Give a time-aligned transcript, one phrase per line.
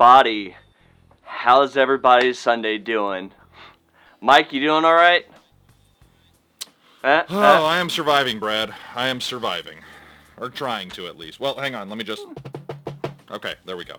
[0.00, 0.54] Everybody.
[1.24, 3.32] How's everybody's Sunday doing?
[4.20, 5.26] Mike, you doing all right?
[7.02, 8.72] Uh, Oh, uh, I am surviving, Brad.
[8.94, 9.78] I am surviving.
[10.36, 11.40] Or trying to, at least.
[11.40, 11.88] Well, hang on.
[11.88, 12.24] Let me just...
[13.28, 13.96] Okay, there we go.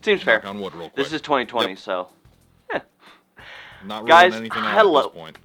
[0.00, 0.42] seems fair.
[0.46, 0.96] On wood real quick.
[0.96, 1.78] This is 2020, Yep.
[1.78, 2.08] so
[3.84, 5.00] Not ruling Guys, anything hello.
[5.00, 5.38] at this point.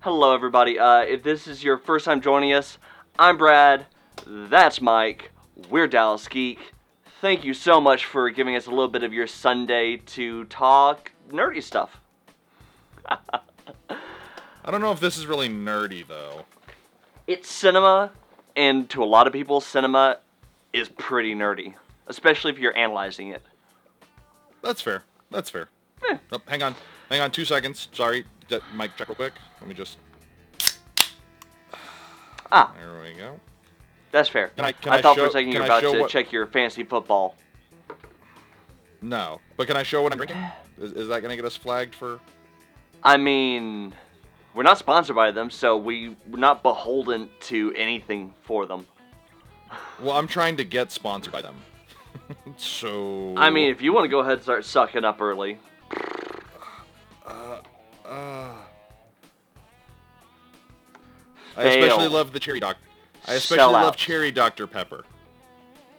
[0.00, 0.78] hello, everybody.
[0.78, 2.76] Uh, if this is your first time joining us,
[3.18, 3.86] I'm Brad.
[4.26, 5.30] That's Mike.
[5.70, 6.74] We're Dallas Geek.
[7.20, 11.12] Thank you so much for giving us a little bit of your Sunday to talk
[11.30, 12.00] nerdy stuff.
[13.08, 16.44] I don't know if this is really nerdy, though.
[17.26, 18.10] It's cinema,
[18.56, 20.18] and to a lot of people, cinema
[20.72, 21.74] is pretty nerdy,
[22.06, 23.42] especially if you're analyzing it.
[24.62, 25.04] That's fair.
[25.30, 25.68] That's fair.
[26.08, 26.16] Eh.
[26.32, 26.74] Oh, hang on.
[27.10, 27.88] Hang on two seconds.
[27.92, 28.24] Sorry.
[28.48, 29.34] D- mic check real quick.
[29.60, 29.98] Let me just...
[32.52, 33.38] Ah, There we go.
[34.12, 34.48] That's fair.
[34.48, 36.32] Can I- can I thought for a second you were I about to what- check
[36.32, 37.36] your fantasy football.
[39.02, 39.40] No.
[39.56, 40.42] But can I show what I'm drinking?
[40.80, 42.20] Is, is that going to get us flagged for...
[43.02, 43.92] I mean,
[44.54, 48.86] we're not sponsored by them, so we, we're not beholden to anything for them.
[50.00, 51.56] Well, I'm trying to get sponsored by them.
[52.56, 53.34] so...
[53.36, 55.58] I mean, if you want to go ahead and start sucking up early,
[58.10, 58.54] Uh,
[61.56, 62.76] I especially love the cherry doc.
[63.30, 63.96] I especially Sell love out.
[63.96, 65.04] cherry Dr Pepper.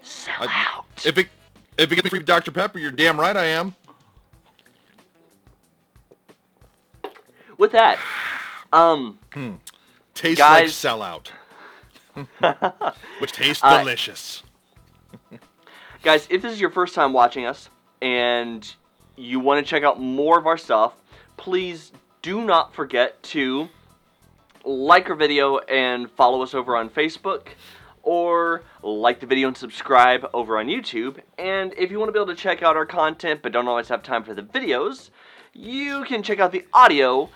[0.03, 0.85] sell I- out.
[1.05, 1.29] If it
[1.77, 3.73] if it gets me free Dr Pepper, you're damn right I am.
[7.57, 7.99] With that,
[8.73, 9.19] um,
[10.13, 11.27] Tastes Guys- like sellout,
[13.19, 14.43] which tastes Uh, delicious.
[16.03, 17.69] Guys, if this is your first time watching us
[18.01, 18.73] and
[19.15, 20.93] you want to check out more of our stuff,
[21.37, 21.91] please
[22.23, 23.69] do not forget to
[24.63, 27.47] like our video and follow us over on Facebook
[28.03, 31.19] or like the video and subscribe over on YouTube.
[31.37, 33.89] And if you want to be able to check out our content but don't always
[33.89, 35.09] have time for the videos,
[35.53, 37.29] you can check out the audio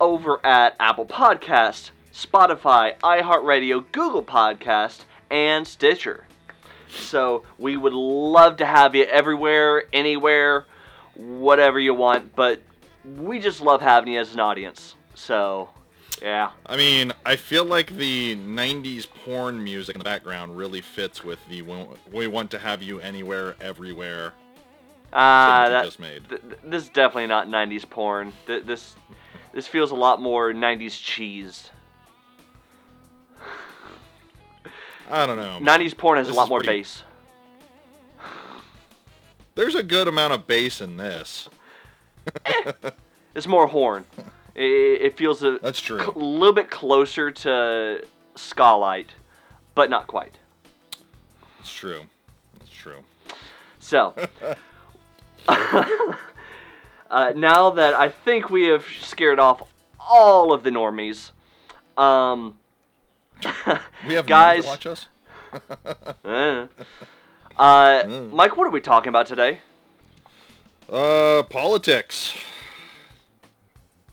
[0.00, 6.26] over at Apple Podcast, Spotify, iHeartRadio, Google Podcast, and Stitcher.
[6.88, 10.66] So we would love to have you everywhere, anywhere,
[11.14, 12.34] whatever you want.
[12.34, 12.60] But
[13.04, 14.96] we just love having you as an audience.
[15.14, 15.70] So,
[16.22, 16.50] yeah.
[16.66, 21.38] I mean, I feel like the '90s porn music in the background really fits with
[21.48, 24.32] the "we- "we want to have you anywhere, everywhere."
[25.12, 26.28] Ah, that that, just made.
[26.28, 28.32] th- th- this is definitely not '90s porn.
[28.46, 28.94] Th- this
[29.52, 31.70] this feels a lot more '90s cheese.
[35.10, 35.58] I don't know.
[35.60, 37.02] '90s porn has This a lot more pretty- bass.
[39.56, 41.48] There's a good amount of bass in this.
[43.34, 44.04] It's more horn.
[44.54, 44.62] It,
[45.02, 46.12] it feels a That's true.
[46.16, 49.10] little bit closer to Skylight,
[49.74, 50.34] but not quite.
[51.60, 52.02] It's true.
[52.60, 52.98] It's true.
[53.78, 54.14] So,
[55.48, 59.62] uh, now that I think we have scared off
[59.98, 61.30] all of the normies,
[61.96, 62.58] um,
[64.06, 65.06] We have Guys- watch us.
[66.24, 66.66] eh.
[67.58, 68.30] uh, Mm.
[68.32, 69.60] Mike, what are we talking about today?
[70.90, 72.34] Uh, politics.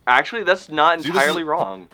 [0.07, 1.87] Actually, that's not See, this is- entirely wrong.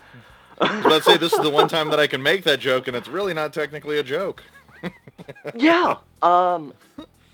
[0.62, 3.08] Let's say this is the one time that I can make that joke, and it's
[3.10, 4.44] really not technically a joke.
[5.56, 5.96] yeah.
[6.22, 6.74] Um.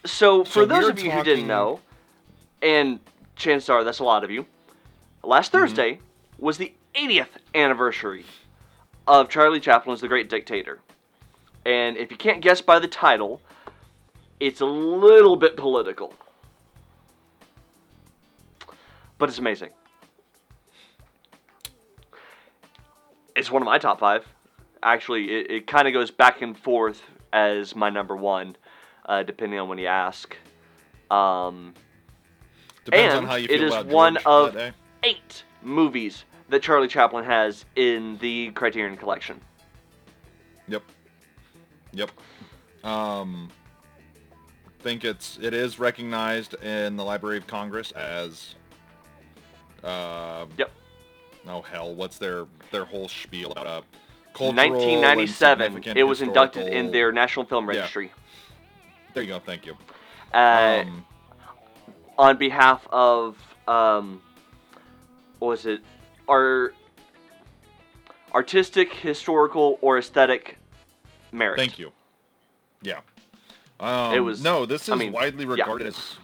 [0.05, 1.81] So for So those of you who didn't know,
[2.61, 2.99] and
[3.35, 4.45] chances are that's a lot of you,
[5.21, 5.61] last Mm-hmm.
[5.65, 5.99] Thursday
[6.39, 8.25] was the 80th anniversary
[9.05, 10.79] of Charlie Chaplin's The Great Dictator.
[11.65, 13.41] And if you can't guess by the title,
[14.39, 16.13] it's a little bit political.
[19.17, 19.69] But it's amazing.
[23.39, 24.25] It's one of my top five.
[24.83, 27.01] Actually, it, it kind of goes back and forth
[27.31, 28.57] as my number one,
[29.05, 30.35] uh, depending on when you ask.
[31.09, 31.73] Um,
[32.85, 34.77] Depends And on how you feel is about one George of- that day.
[35.03, 39.39] eight movies that Charlie Chaplin has in the Criterion Collection.
[40.67, 40.83] Yep.
[41.93, 42.11] Yep.
[42.83, 43.49] Um,
[44.79, 48.55] think it's it is recognized in the Library of Congress as.
[49.83, 50.71] Uh, Yep.
[51.47, 51.93] Oh hell!
[51.93, 53.81] What's their their whole spiel about uh,
[54.33, 57.77] cultural 1997, it was inducted in their National Film Yeah.
[57.77, 58.11] Registry.
[59.13, 59.39] There you go.
[59.39, 59.75] Thank you.
[60.33, 61.05] Uh, um,
[62.17, 63.37] on behalf of
[63.67, 64.21] um,
[65.39, 65.81] what was it?
[66.27, 66.73] Our
[68.33, 70.57] artistic, historical, or aesthetic
[71.31, 71.57] merit.
[71.57, 71.91] Thank you.
[72.81, 72.99] Yeah.
[73.79, 74.65] Um, It was- no.
[74.65, 75.51] This is I mean, widely yeah.
[75.51, 76.17] regarded as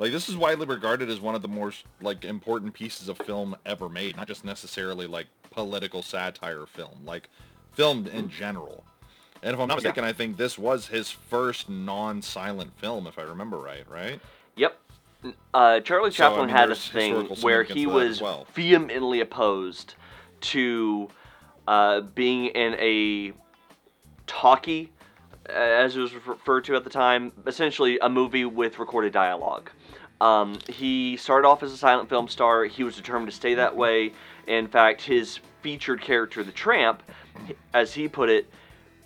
[0.00, 3.54] like this is widely regarded as one of the most like important pieces of film
[3.66, 7.28] ever made, not just necessarily like political satire film, like
[7.72, 8.82] film in general.
[9.42, 13.22] And if I'm not mistaken, I think this was his first non-silent film, if I
[13.22, 14.20] remember right, right?
[14.56, 14.78] Yep.
[15.54, 18.20] Uh, Charlie So, I Chaplin mean, had a thing where he to that as was
[18.22, 18.46] well.
[18.54, 19.94] vehemently opposed
[20.40, 21.08] to
[21.68, 23.32] uh, being in a
[24.26, 24.90] talkie,
[25.46, 29.70] as it was referred to at the time, essentially a movie with recorded dialogue.
[30.20, 32.64] Um, he started off as a silent film star.
[32.64, 34.12] He was determined to stay that way.
[34.46, 37.02] In fact, his featured character, the Tramp,
[37.72, 38.50] as he put it,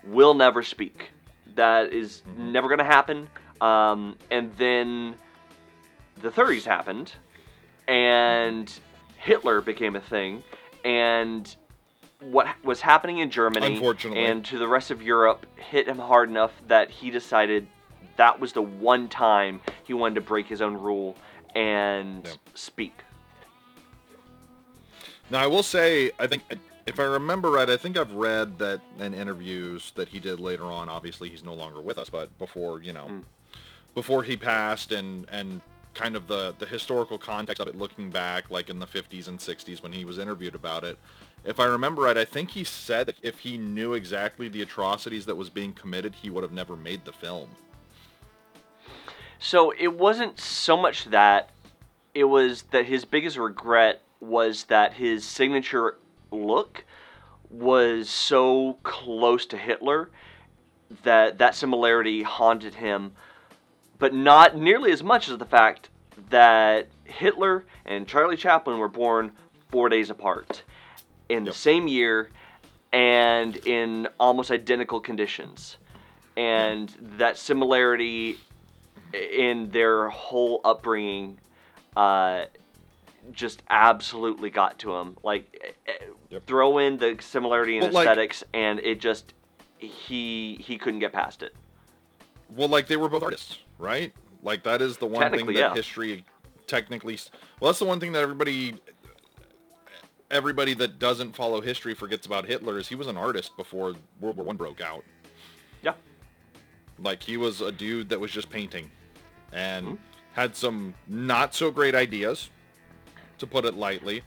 [0.05, 1.11] will never speak.
[1.55, 3.28] That is never going to happen.
[3.61, 5.14] Um, and then
[6.20, 7.12] the 30s happened,
[7.87, 8.72] and
[9.16, 10.43] Hitler became a thing,
[10.84, 11.55] and
[12.20, 13.78] what was happening in Germany
[14.14, 17.66] and to the rest of Europe hit him hard enough that he decided
[18.16, 21.16] that was the one time he wanted to break his own rule
[21.55, 22.37] and Yep.
[22.55, 22.94] speak.
[25.31, 26.43] Now, I will say, I think,
[26.87, 30.64] if I remember right, I think I've read that in interviews that he did later
[30.64, 30.88] on.
[30.88, 33.22] Obviously, he's no longer with us, but before, you know, Mm.
[33.94, 35.61] before he passed, and and
[35.94, 39.40] kind of the the historical context of it, looking back, like in the 50s and
[39.40, 40.99] 60s when he was interviewed about it.
[41.44, 45.25] If I remember right, I think he said that if he knew exactly the atrocities
[45.26, 47.49] that was being committed, he would have never made the film.
[49.44, 51.50] So it wasn't so much that,
[52.14, 55.99] it was that his biggest regret was that his signature
[56.31, 56.82] look
[57.50, 60.08] was so close to Hitler
[61.02, 63.12] that that similarity haunted him,
[63.99, 65.90] but not nearly as much as the fact
[66.31, 69.31] that Hitler and Charlie Chaplin were born
[69.69, 70.62] four days apart
[71.29, 72.31] in the same year
[72.94, 75.76] and in almost identical conditions.
[76.35, 76.88] And
[77.19, 78.38] that similarity
[79.14, 81.38] in their whole upbringing
[81.96, 82.44] uh,
[83.32, 85.16] just absolutely got to him.
[85.22, 86.46] Like, eh, eh, Yep.
[86.46, 89.34] throw in the similarity in Well, like- aesthetics, and it just
[89.78, 91.55] he he couldn't get past it.
[92.50, 94.12] Well, like they were both artists, right?
[94.43, 95.75] Like that is the one thing that yeah.
[95.75, 96.25] history
[96.66, 97.19] technically.
[97.61, 98.75] Well, that's the one thing that everybody,
[100.31, 104.37] everybody that doesn't follow history forgets about Hitler is he was an artist before World
[104.37, 105.05] War One broke out.
[105.82, 105.94] Yeah.
[106.99, 108.90] Like he was a dude that was just painting,
[109.55, 109.99] and Mhm.
[110.33, 112.51] had some not so great ideas,
[113.39, 114.23] to put it lightly,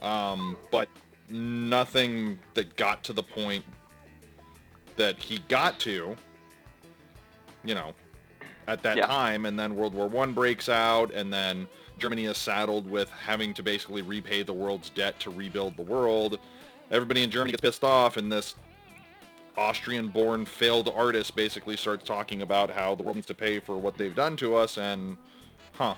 [0.00, 0.88] um, but
[1.28, 3.64] nothing that got to the point
[4.96, 6.16] that he got to
[7.64, 7.94] you know,
[8.66, 9.06] at that Yeah.
[9.06, 11.68] time, and then World War One breaks out, and then
[11.98, 16.40] Germany is saddled with having to basically repay the world's debt to rebuild the world.
[16.90, 18.56] Everybody in Germany gets pissed off, and this
[19.56, 23.96] Austrian-born failed artist basically starts talking about how the world needs to pay for what
[23.98, 25.16] they've done to us, and
[25.72, 25.94] huh,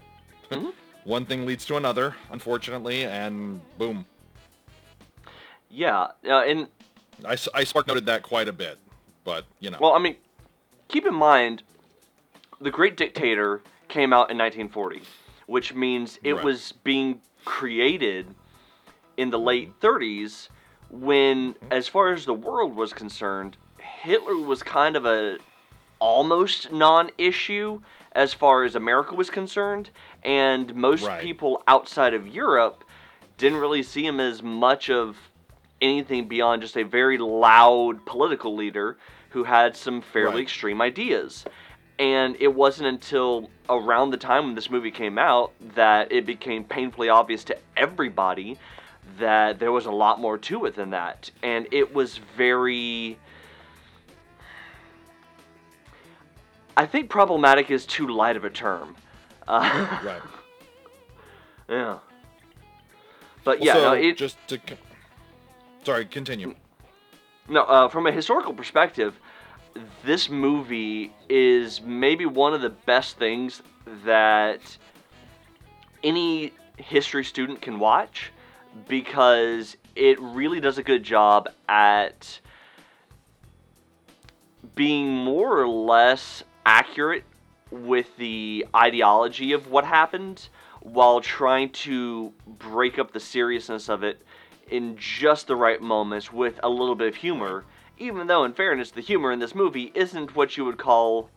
[0.50, 0.72] Mhm.
[1.04, 4.04] one thing leads to another, unfortunately, and boom.
[5.70, 6.68] Yeah, uh, and
[7.24, 8.78] I, I spark noted that quite a bit,
[9.24, 10.16] but you know, well, I mean,
[10.88, 11.62] keep in mind,
[12.60, 15.02] The Great Dictator came out in 1940,
[15.46, 16.44] which means it Right.
[16.44, 18.34] was being created
[19.16, 20.48] in the late 30s
[20.90, 23.56] when, as far as the world was concerned,
[24.02, 25.38] Hitler was kind of a
[25.98, 27.80] almost non-issue
[28.12, 29.90] as far as America was concerned,
[30.22, 31.20] and most Right.
[31.20, 32.84] people outside of Europe
[33.36, 35.30] didn't really see him as much of
[35.80, 38.98] anything beyond just a very loud political leader
[39.30, 40.42] who had some fairly Right.
[40.42, 41.44] extreme ideas.
[41.98, 46.64] And it wasn't until around the time when this movie came out that it became
[46.64, 48.56] painfully obvious to everybody
[49.18, 51.30] that there was a lot more to it than that.
[51.42, 53.18] And it was very.
[56.76, 58.94] I think problematic is too light of a term.
[59.46, 60.22] Uh, right.
[61.68, 61.98] yeah.
[63.44, 64.60] But yeah, Also, no, it, just to,
[65.82, 66.54] sorry, continue.
[67.48, 69.18] No, uh, from a historical perspective,
[70.04, 73.62] this movie is maybe one of the best things
[74.04, 74.60] that
[76.04, 78.32] any history student can watch
[78.88, 82.40] because it really does a good job at
[84.74, 87.24] being more or less accurate
[87.70, 90.48] with the ideology of what happened
[90.80, 94.22] while trying to break up the seriousness of it
[94.70, 97.64] in just the right moments with a little bit of humor.
[97.98, 101.30] Even though, in fairness, the humor in this movie isn't what you would call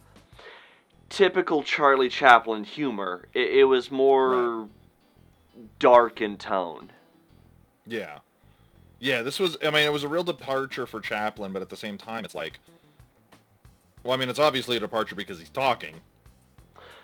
[1.10, 3.28] typical Charlie Chaplin humor.
[3.34, 4.68] It, it was more
[5.80, 6.92] dark in tone.
[7.86, 8.20] Yeah.
[9.00, 11.78] Yeah, this was, I mean, it was a real departure for Chaplin, but at the
[11.78, 12.60] same time, it's like,
[14.04, 15.96] well, I mean, it's obviously a departure because he's talking.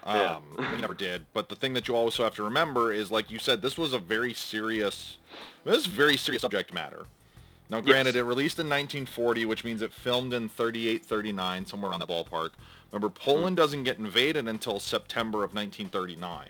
[0.05, 0.38] Yeah.
[0.38, 0.43] Um,
[0.75, 1.25] he never did.
[1.34, 3.93] But the thing that you also have to remember is, like you said, this was
[3.93, 5.17] a very serious,
[5.65, 7.05] this is very serious subject matter.
[7.69, 12.00] Now, granted, it released in 1940, which means it filmed in 38, 39, somewhere on
[12.00, 12.51] the ballpark.
[12.91, 16.48] Remember, Poland doesn't get invaded until September of 1939.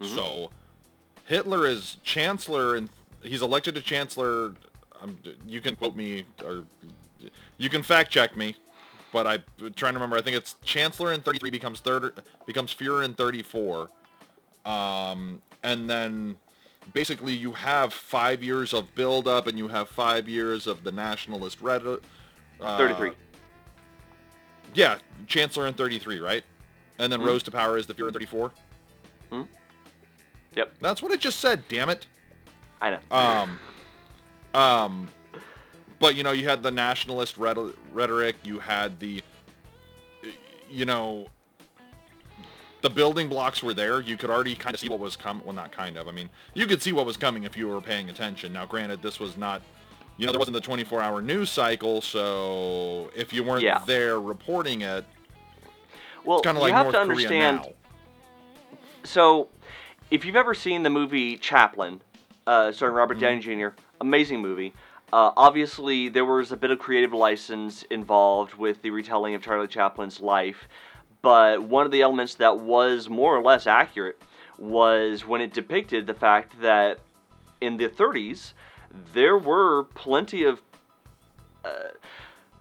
[0.00, 0.14] Mhm.
[0.14, 0.50] So,
[1.24, 2.88] Hitler is chancellor, and
[3.22, 4.54] he's elected to chancellor.
[5.00, 6.64] Um, you can quote me, or
[7.56, 8.56] you can fact check me,
[9.12, 9.42] but I'm
[9.76, 10.16] trying to remember.
[10.16, 13.88] I think it's chancellor in 33 becomes third becomes Führer in 34,
[14.64, 16.36] um, and then
[16.92, 20.92] basically you have five years of build up, and you have five years of the
[20.92, 21.82] nationalist red.
[22.60, 23.12] Uh, 33.
[24.74, 26.44] Yeah, chancellor in 33, right?
[26.98, 27.26] And then Mhm.
[27.26, 28.52] rose to power as the Führer in 34.
[29.30, 29.42] Hmm?
[30.56, 30.74] Yep.
[30.80, 31.66] That's what it just said.
[31.68, 32.06] Damn it.
[32.80, 32.98] I know.
[33.10, 33.58] Um,
[34.54, 35.08] um,
[35.98, 38.36] but you know, you had the nationalist rhetoric.
[38.44, 39.22] You had the,
[40.70, 41.26] you know,
[42.82, 44.00] the building blocks were there.
[44.00, 45.44] You could already kind of see what was coming.
[45.44, 46.06] Well, not kind of.
[46.08, 48.52] I mean, you could see what was coming if you were paying attention.
[48.52, 49.62] Now, granted, this was not,
[50.16, 52.00] you know, there wasn't the 24-hour news cycle.
[52.00, 53.82] So if you weren't Yeah.
[53.86, 55.04] there reporting it,
[56.24, 57.56] well, it's kind of like you have North to understand.
[57.56, 57.72] now.
[59.04, 59.48] So,
[60.10, 62.00] if you've ever seen the movie Chaplin,
[62.48, 63.20] uh, starring Robert Mhm.
[63.20, 63.68] Downey Jr.,
[64.00, 64.72] amazing movie.
[65.12, 69.68] Uh, obviously, there was a bit of creative license involved with the retelling of Charlie
[69.68, 70.66] Chaplin's life,
[71.20, 74.20] but one of the elements that was more or less accurate
[74.58, 76.98] was when it depicted the fact that
[77.60, 78.54] in the 30s,
[79.12, 80.62] there were plenty of
[81.64, 81.68] uh,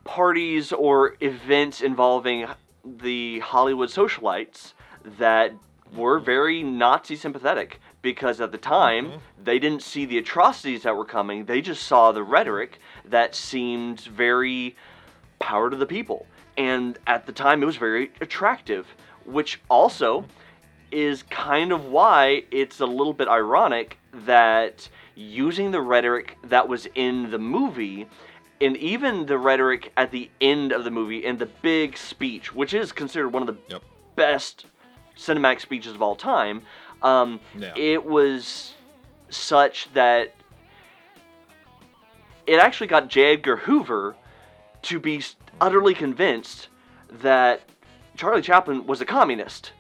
[0.04, 2.46] parties or events involving
[2.84, 4.74] the Hollywood socialites
[5.18, 5.54] that
[5.96, 7.80] were very Nazi sympathetic
[8.12, 9.20] because at the time Mhm.
[9.44, 11.44] they didn't see the atrocities that were coming.
[11.44, 14.78] They just saw the rhetoric that seemed very
[15.40, 16.26] power to the people.
[16.58, 18.86] And at the time it was very attractive,
[19.26, 20.24] which also
[20.90, 26.88] is kind of why it's a little bit ironic that using the rhetoric that was
[26.96, 28.08] in the movie
[28.62, 32.74] and even the rhetoric at the end of the movie in the big speech, which
[32.74, 33.84] is considered one of the Yep.
[34.16, 34.66] best
[35.18, 36.62] cinematic speeches of all time,
[37.04, 37.74] um, Yeah.
[37.76, 38.74] it was
[39.30, 40.34] such that
[42.46, 43.34] it actually got J.
[43.34, 44.16] Edgar Hoover
[44.84, 45.22] to be
[45.60, 46.70] utterly convinced
[47.22, 47.62] that
[48.16, 49.74] Charlie Chaplin was a communist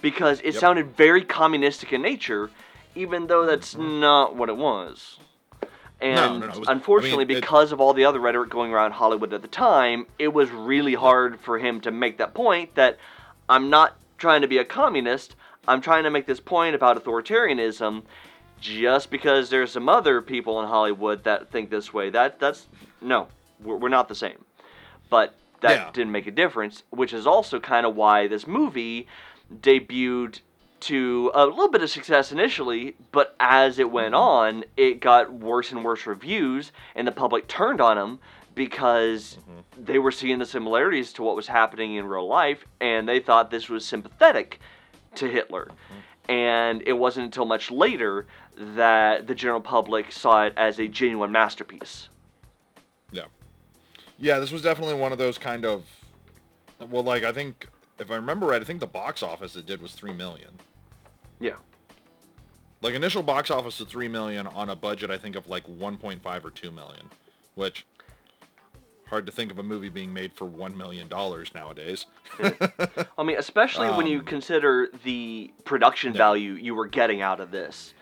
[0.00, 0.54] because it Yep.
[0.54, 2.50] sounded very communistic in nature,
[2.94, 5.18] even though that's not what it was.
[6.00, 6.40] And Mm-hmm.
[6.40, 8.72] no, no, it was- I unfortunately, mean, it- because of all the other rhetoric going
[8.72, 12.74] around Hollywood at the time, it was really hard for him to make that point
[12.74, 12.98] that
[13.48, 15.36] I'm not trying to be a communist.
[15.68, 18.02] I'm trying to make this point about authoritarianism
[18.60, 22.10] just because there's some other people in Hollywood that think this way.
[22.10, 22.66] That that's
[23.00, 23.28] no,
[23.62, 24.44] we're, we're not the same.
[25.10, 25.90] But that Yeah.
[25.92, 29.06] didn't make a difference, which is also kind of why this movie
[29.52, 30.40] debuted
[30.78, 34.22] to a little bit of success initially, but as it went mm-hmm.
[34.22, 38.18] on, it got worse and worse reviews, and the public turned on them
[38.54, 39.84] because mm-hmm.
[39.84, 43.50] they were seeing the similarities to what was happening in real life, and they thought
[43.50, 44.60] this was sympathetic
[45.16, 45.70] to Hitler.
[46.28, 51.30] And it wasn't until much later that the general public saw it as a genuine
[51.30, 52.08] masterpiece.
[53.12, 53.26] Yeah.
[54.18, 55.84] Yeah, this was definitely one of those kind of
[56.90, 57.68] well, like I think
[57.98, 60.50] if I remember right, I think the box office it did was three million.
[61.40, 61.56] Yeah.
[62.82, 65.96] Like initial box office of three million on a budget I think of like one
[65.96, 67.06] point five or two million.
[67.54, 67.86] Which
[69.08, 72.06] hard to think of a movie being made for one million dollars nowadays.
[73.16, 76.18] I mean, especially when you Um, consider the production Yeah.
[76.18, 77.94] value you were getting out of this.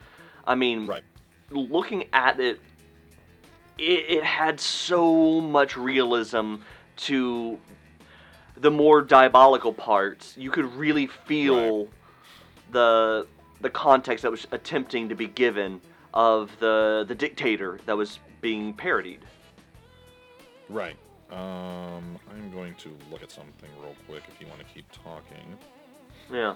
[0.47, 1.05] I mean, Right.
[1.51, 2.61] looking at it,
[3.79, 6.57] it, it had so much realism
[6.97, 7.59] to
[8.57, 10.37] the more diabolical parts.
[10.39, 11.89] You could really feel
[12.71, 13.27] the
[13.61, 15.81] the context that was attempting to be given
[16.13, 19.21] of the the dictator that was being parodied.
[20.69, 20.97] Right.
[21.31, 25.57] Um I'm going to look at something real quick if you want to keep talking.
[26.33, 26.55] Yeah,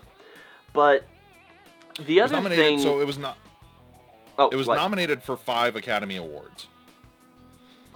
[0.72, 1.04] but
[2.06, 2.78] the other thing.
[2.78, 3.36] so it was not
[4.38, 4.76] oh, It was what?
[4.76, 6.66] nominated for five Academy Awards.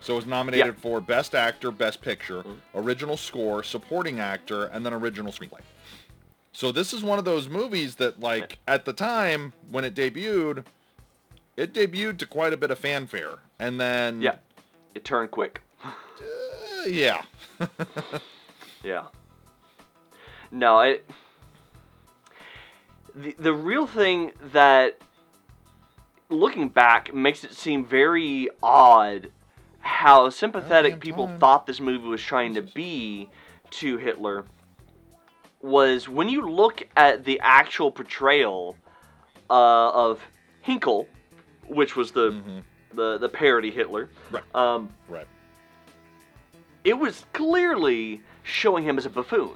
[0.00, 2.57] So it was nominated for Best Actor, Best Picture, Mhm.
[2.75, 5.61] Original Score, Supporting Actor, and then Original Screenplay.
[6.52, 10.64] So this is one of those movies that, like, at the time when it debuted,
[11.57, 14.37] it debuted to quite a bit of fanfare, and then Yeah.
[14.97, 15.62] It turned quick.
[15.84, 15.90] Uh,
[16.88, 17.22] yeah,
[18.82, 19.04] Yeah.
[20.50, 21.08] No, it.
[23.14, 24.98] The, the real thing that,
[26.28, 29.30] looking back, makes it seem very odd
[29.80, 31.38] how sympathetic people time.
[31.38, 33.28] thought this movie was trying to be
[33.70, 34.44] to Hitler
[35.60, 38.76] was when you look at the actual portrayal
[39.50, 40.20] uh, of
[40.66, 41.06] Hynkel,
[41.66, 42.62] which was the Mhm.
[42.94, 44.10] the the parody Hitler.
[44.30, 44.42] Right.
[44.54, 45.26] Um, Right.
[46.84, 49.52] It was clearly showing him as a buffoon.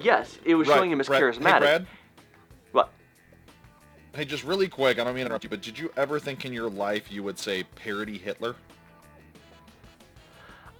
[0.00, 1.52] Yes, it was Right, showing him as Brad- charismatic.
[1.52, 1.86] Hey, Brad.
[2.72, 2.90] What?
[4.14, 6.44] Hey, just really quick, I don't mean to interrupt you, but did you ever think
[6.44, 8.56] in your life you would say parody Hitler?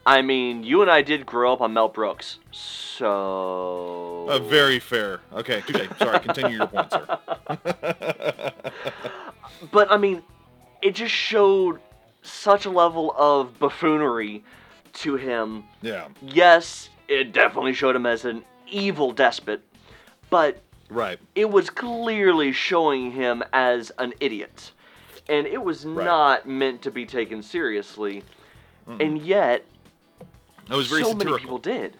[0.07, 4.27] I mean, you and I did grow up on Mel Brooks, so.
[4.29, 5.21] Uh, very fair.
[5.33, 5.63] Okay.
[5.99, 8.53] Sorry, continue your point, sir.
[9.73, 10.23] But I mean,
[10.81, 11.81] it just showed
[12.23, 14.43] such a level of buffoonery
[14.95, 15.65] to him.
[15.83, 19.63] yeah, Yes, it definitely showed him as an evil despot,
[20.31, 21.19] but right.
[21.35, 24.73] it was clearly showing him as an idiot.
[25.29, 26.05] And it was Right.
[26.05, 28.23] not meant to be taken seriously.
[28.99, 29.65] And yet,
[30.69, 31.31] It was very so satirical.
[31.33, 31.97] many people did.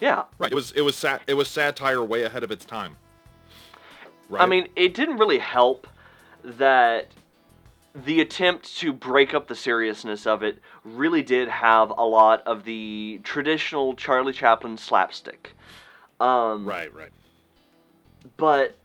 [0.00, 0.24] Yeah.
[0.38, 0.50] Right.
[0.50, 2.96] It was it was sat it was satire way ahead of its time.
[4.28, 4.42] Right.
[4.42, 5.86] I mean, it didn't really help
[6.44, 7.08] that
[8.04, 12.64] the attempt to break up the seriousness of it really did have a lot of
[12.64, 15.54] the traditional Charlie Chaplin slapstick.
[16.20, 17.10] Um, right, right.
[18.36, 18.76] But,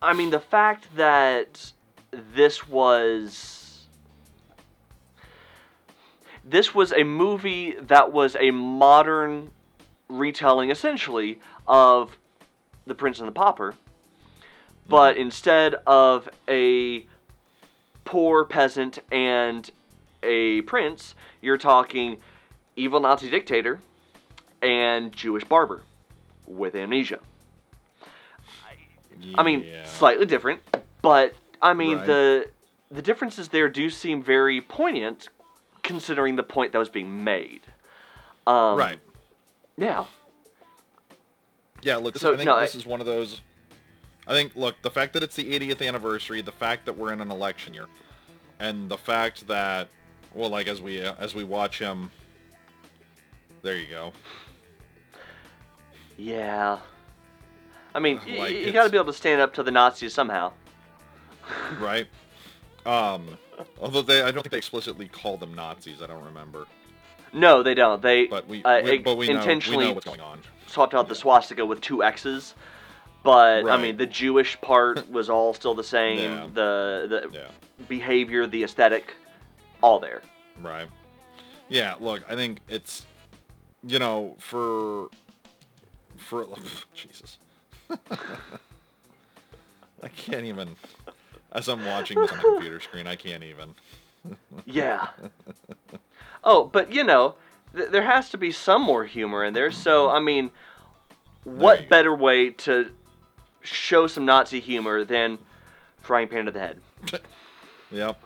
[0.00, 1.72] I mean, the fact that
[2.10, 3.86] this was.
[6.44, 9.50] This was a movie that was a modern
[10.08, 12.16] retelling, essentially, of
[12.86, 13.74] The Prince and the Pauper.
[14.88, 17.06] But instead of a
[18.08, 19.70] poor peasant and
[20.22, 22.16] a prince, you're talking
[22.74, 23.80] evil Nazi dictator
[24.62, 25.82] and Jewish barber
[26.46, 27.18] with amnesia.
[29.34, 30.60] I mean, slightly different,
[31.02, 32.06] but I mean Right.
[32.06, 32.50] the
[32.90, 35.28] the differences there do seem very poignant,
[35.82, 37.60] considering the point that was being made.
[38.46, 38.98] Um, right.
[39.76, 40.06] Yeah.
[41.82, 43.42] Yeah, look, So, I think no, this I- is one of those.
[44.28, 47.20] I think, look, the fact that it's the 80th anniversary, the fact that we're in
[47.22, 47.86] an election year,
[48.60, 49.88] and the fact that,
[50.34, 52.10] well, like as we uh, as we watch him,
[53.62, 54.12] there you go.
[56.16, 56.78] Yeah.
[57.94, 60.12] I mean, Like, y- you got to be able to stand up to the Nazis
[60.12, 60.52] somehow.
[61.80, 62.06] right?
[62.84, 63.38] Um,
[63.80, 66.02] although they, I don't think they explicitly call them Nazis.
[66.02, 66.66] I don't remember,
[67.32, 68.02] No, they don't.
[68.02, 70.40] They but we, uh, we- but we know, we intentionally know what's going on.
[70.66, 72.54] swapped out the swastika with two X's.
[73.22, 76.18] But I mean, the Jewish part was all still the same.
[76.18, 76.46] Yeah.
[76.54, 77.48] The the Yeah,
[77.88, 79.14] behavior, the aesthetic,
[79.82, 80.22] all there.
[80.62, 80.88] right.
[81.68, 83.04] Yeah, look, I think it's,
[83.86, 85.08] you know, for,
[86.16, 86.46] for
[86.94, 87.36] Jesus,
[90.02, 90.76] I can't even.
[91.52, 93.74] As I'm watching this on the computer screen, I can't even.
[94.64, 95.08] Yeah.
[96.44, 97.34] oh, but you know,
[97.76, 99.70] th- there has to be some more humor in there.
[99.70, 100.50] So I mean,
[101.44, 102.90] what better way to
[103.74, 105.38] show some Nazi humor than
[106.02, 106.80] frying pan to the head?
[107.90, 108.22] Yep.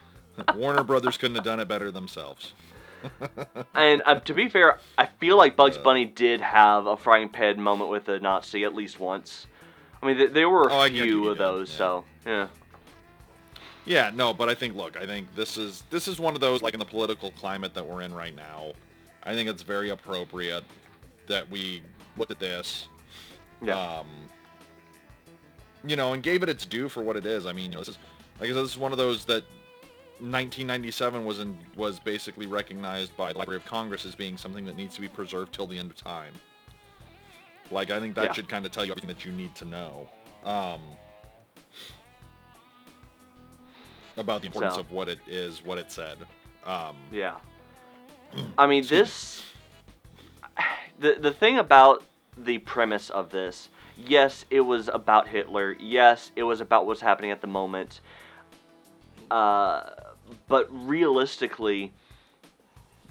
[0.54, 2.52] Warner Brothers couldn't have done it better themselves.
[3.74, 5.78] And uh, to be fair, I feel like Bugs.
[5.78, 9.46] Bunny did have a frying pan moment with a Nazi at least once.
[10.02, 11.76] I mean, th- there were a Oh, few of those, yeah.
[11.76, 12.48] so yeah.
[13.84, 16.60] Yeah, no, but I think look, I think this is this is one of those
[16.62, 18.72] like in the political climate that we're in right now.
[19.24, 20.64] I think it's very appropriate
[21.26, 21.82] that we
[22.16, 22.88] looked at this,
[23.62, 23.76] Yeah.
[23.98, 24.06] um,
[25.84, 27.46] you know, and gave it its due for what it is.
[27.46, 27.98] I mean, you know, this is
[28.40, 29.42] like I said, this is one of those that
[30.20, 34.76] 1997 was in, was basically recognized by the Library of Congress as being something that
[34.76, 36.32] needs to be preserved till the end of time.
[37.70, 38.32] Like I think that Yeah.
[38.32, 40.08] should kind of tell you everything that you need to know.
[40.44, 40.80] Um,
[44.16, 46.18] about the importance So- of what it is, what it said.
[46.64, 47.36] Um, Yeah.
[48.58, 49.42] I mean, this.
[51.00, 52.02] The the thing about
[52.36, 53.68] the premise of this,
[54.06, 55.76] yes, it was about Hitler.
[55.78, 58.00] Yes, it was about what's happening at the moment.
[59.30, 59.90] Uh,
[60.46, 61.92] but realistically,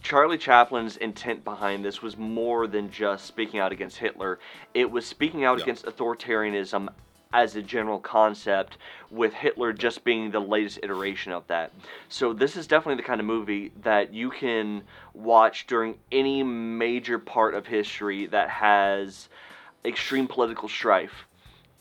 [0.02, 4.40] Charlie Chaplin's intent behind this was more than just speaking out against Hitler.
[4.74, 5.64] It was speaking out Yeah.
[5.64, 6.90] against authoritarianism
[7.34, 8.78] as a general concept,
[9.12, 11.74] with Hitler just being the latest iteration of that.
[12.08, 17.20] So this is definitely the kind of movie that you can watch during any major
[17.20, 19.28] part of history that has
[19.86, 21.26] extreme political strife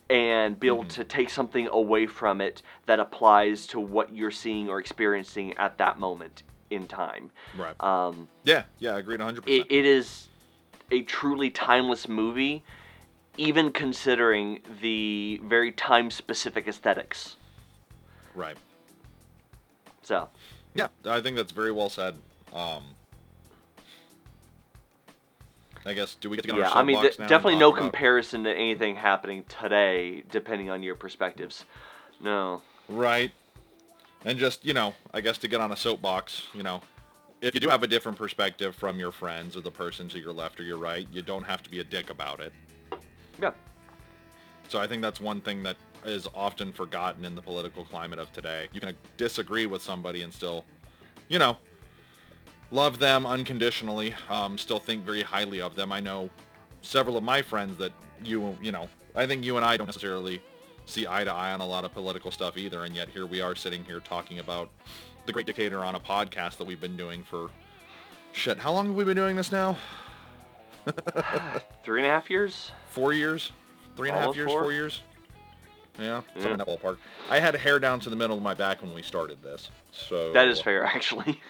[0.09, 0.89] and be able Mhm.
[0.91, 5.79] to take something away from it that applies to what you're seeing or experiencing at
[5.79, 7.31] that moment in time.
[7.57, 7.81] right.
[7.83, 9.49] Um, yeah, yeah, I agreed 100%.
[9.49, 10.29] it, it is
[10.91, 12.63] a truly timeless movie,
[13.37, 17.37] even considering the very time specific aesthetics.
[18.35, 18.57] right.
[20.03, 20.29] So,
[20.75, 22.15] Yeah, I think that's very well said.
[22.53, 22.96] Um,
[25.87, 27.59] I guess, do we get to get on yeah, I mean, soapbox th- now definitely
[27.61, 31.65] no about- comparison to anything happening today, depending on your perspectives.
[32.21, 32.63] No.
[32.89, 33.31] Right.
[34.25, 36.81] And just, you know, I guess to get on a soapbox, you know,
[37.41, 40.33] if you do have a different perspective from your friends or the person to your
[40.33, 42.53] left or your right, you don't have to be a dick about it.
[43.41, 43.53] Yeah.
[44.69, 48.33] So I think that's one thing that is often forgotten in the political climate of
[48.33, 48.69] today.
[48.73, 50.65] You can disagree with somebody and still,
[51.29, 51.59] you know,
[52.71, 55.93] love them unconditionally, um, still think very highly of them.
[55.93, 56.31] I know
[56.83, 60.41] several of my friends that you, you know, I think you and I don't necessarily
[60.87, 63.41] see eye to eye on a lot of political stuff either, and yet here we
[63.41, 64.71] are sitting here talking about
[65.27, 67.51] the Great Dictator on a podcast that we've been doing for,
[68.33, 69.77] shit, how long have we been doing this now?
[71.85, 72.71] Three and a half years?
[72.91, 73.51] Four years?
[73.97, 74.49] Three and a half years?
[74.51, 74.63] four?
[74.63, 75.03] Four years?
[75.99, 76.51] Yeah, Yeah.
[76.53, 76.99] in that ballpark.
[77.31, 80.33] I had hair down to the middle of my back when we started this, so
[80.33, 81.41] That is fair, actually.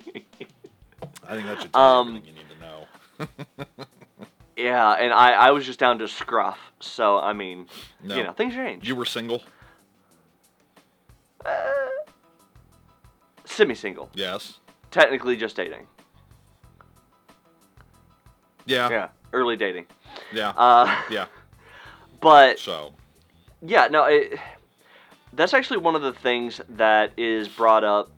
[1.28, 3.86] I think that should tell you Um, everything you need to know.
[4.56, 6.58] yeah, and I, I was just down to scruff.
[6.80, 7.66] So, I mean,
[8.02, 8.16] No.
[8.16, 8.86] you know, things change.
[8.86, 9.42] You were single?
[13.44, 14.10] Semi-single.
[14.14, 14.58] Yes.
[14.90, 15.86] Technically just dating.
[18.66, 18.88] Yeah.
[18.90, 19.86] Yeah, early dating.
[20.32, 20.50] Yeah.
[20.50, 21.26] Uh, yeah.
[22.20, 22.94] but So.
[23.64, 24.38] Yeah, no, it,
[25.32, 28.10] that's actually one of the things that is brought up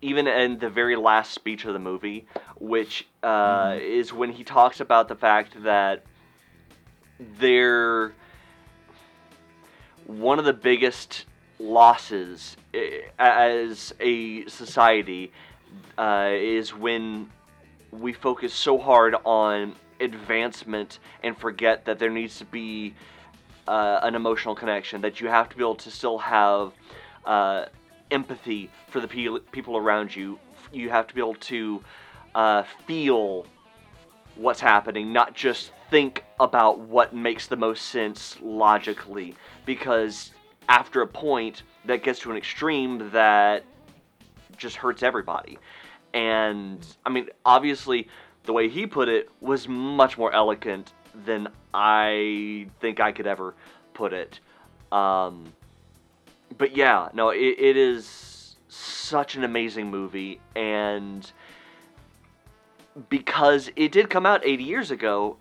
[0.00, 2.26] even in the very last speech of the movie,
[2.60, 6.04] which uh, is when he talks about the fact that
[7.38, 8.12] they're
[10.06, 11.26] one of the biggest
[11.58, 15.32] losses eh, as a society
[15.98, 17.28] uh, is when
[17.90, 22.94] we focus so hard on advancement and forget that there needs to be
[23.66, 26.72] uh, an emotional connection, that you have to be able to still have
[27.26, 27.66] uh,
[28.10, 30.38] empathy for the pe- people around you.
[30.72, 31.82] You have to be able to
[32.34, 33.46] uh, feel
[34.36, 39.34] what's happening, not just think about what makes the most sense logically.
[39.64, 40.32] Because
[40.68, 43.64] after a point, that gets to an extreme that
[44.56, 45.58] just hurts everybody.
[46.14, 48.08] And I mean, obviously,
[48.44, 50.92] the way he put it was much more elegant
[51.24, 53.54] than I think I could ever
[53.94, 54.40] put it.
[54.92, 55.52] Um,
[56.56, 61.30] but yeah, no, it, it is such an amazing movie, and
[63.08, 65.36] because it did come out 80 years ago,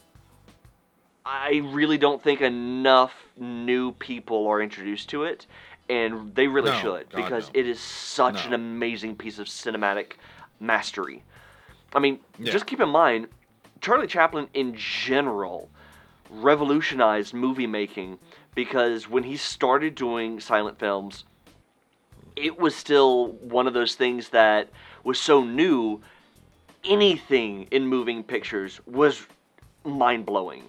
[1.26, 5.46] I really don't think enough new people are introduced to it,
[5.90, 7.60] and they really No, should God, because no.
[7.60, 8.48] it is such No.
[8.48, 10.14] an amazing piece of cinematic
[10.60, 11.24] mastery.
[11.94, 12.52] I mean, Yeah.
[12.52, 13.28] just keep in mind,
[13.82, 15.70] Charlie Chaplin in general
[16.30, 18.20] revolutionized movie making
[18.58, 21.26] because when he started doing silent films,
[22.36, 24.70] it was still one of those things that
[25.04, 26.02] was so new.
[26.84, 29.28] Anything in moving pictures was
[29.86, 30.64] mind blowing.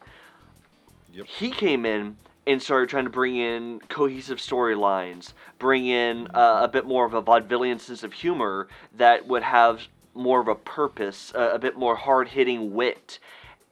[1.14, 1.26] Yep.
[1.28, 6.68] He came in and started trying to bring in cohesive storylines, bring in uh, a
[6.68, 9.80] bit more of a vaudevillian sense of humor that would have
[10.12, 13.18] more of a purpose, uh, a bit more hard hitting wit.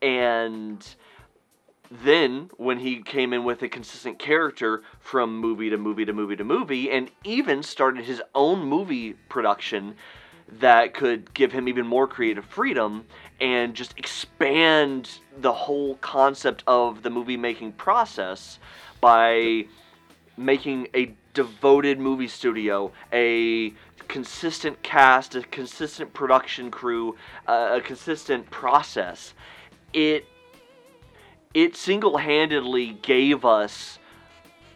[0.00, 0.82] And
[1.90, 6.36] then when he came in with a consistent character from movie to movie to movie
[6.36, 9.94] to movie and even started his own movie production
[10.48, 13.04] that could give him even more creative freedom
[13.40, 18.58] and just expand the whole concept of the movie making process
[19.00, 19.64] by
[20.36, 23.72] making a devoted movie studio, a
[24.08, 27.16] consistent cast, a consistent production crew,
[27.48, 29.34] uh, a consistent process.
[29.92, 30.26] It
[31.54, 33.98] it single-handedly gave us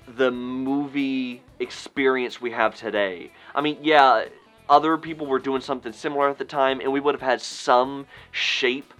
[0.07, 3.33] the movie experience we have today.
[3.55, 4.25] I mean, yeah,
[4.69, 8.07] other people were doing something similar at the time, and we would have had some
[8.31, 8.95] shape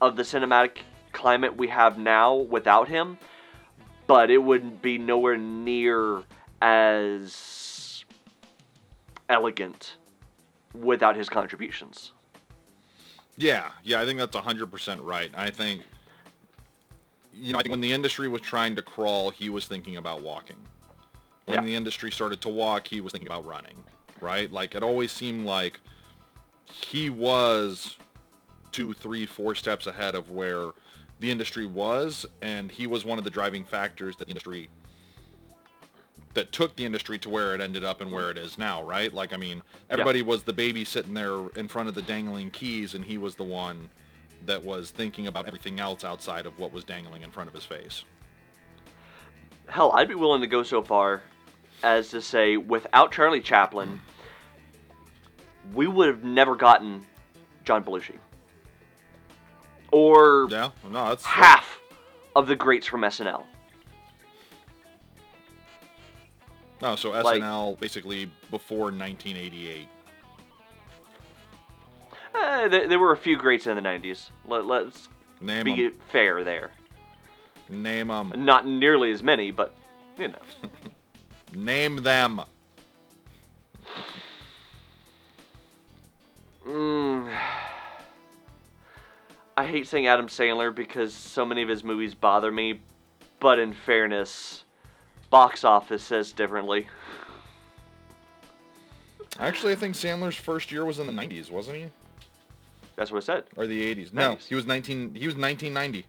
[0.00, 0.78] of the cinematic
[1.12, 3.18] climate we have now without him,
[4.06, 6.22] but it wouldn't be nowhere near
[6.62, 8.04] as
[9.28, 9.96] elegant
[10.74, 12.12] without his contributions.
[13.36, 15.30] Yeah, yeah, I think that's 100% right.
[15.34, 15.82] I think,
[17.40, 20.22] you know, I think when the industry was trying to crawl, he was thinking about
[20.22, 20.56] walking.
[21.46, 21.64] When Yeah.
[21.64, 23.82] the industry started to walk, he was thinking about running,
[24.20, 24.50] right?
[24.52, 25.80] Like, it always seemed like
[26.64, 27.96] he was
[28.72, 30.72] two, three, four steps ahead of where
[31.20, 34.68] the industry was, and he was one of the driving factors that the industry
[36.34, 39.12] that took the industry to where it ended up and where it is now, right?
[39.12, 42.94] Like, I mean, everybody was the baby sitting there in front of the dangling keys,
[42.94, 43.88] and he was the one
[44.46, 47.64] that was thinking about everything else outside of what was dangling in front of his
[47.64, 48.04] face.
[49.68, 51.22] Hell, I'd be willing to go so far
[51.82, 54.00] as to say without Charlie Chaplin,
[55.74, 57.04] we would have never gotten
[57.64, 58.16] John Belushi.
[59.92, 61.78] Or Yeah, no, that's half
[62.34, 63.44] of the greats from SNL.
[66.82, 69.88] Oh, so Like- SNL basically before 1988.
[72.38, 74.30] Uh, there, there were a few greats in the '90s.
[74.46, 75.08] Let, let's
[75.40, 75.92] Name be them.
[76.10, 76.70] fair there.
[77.68, 78.32] Name them.
[78.36, 79.74] Not nearly as many, but
[80.18, 80.38] you know.
[81.54, 82.42] Name them.
[86.66, 87.34] Mm.
[89.56, 92.80] I hate saying Adam Sandler because so many of his movies bother me,
[93.40, 94.64] but in fairness,
[95.30, 96.86] box office says differently.
[99.40, 101.86] Actually, I think Sandler's first year was in the 90s, wasn't he?
[102.98, 103.44] That's what I said.
[103.56, 104.12] Or the 80s?
[104.12, 104.48] No, 90s.
[104.48, 105.14] he was 19.
[105.14, 106.04] He was 1990.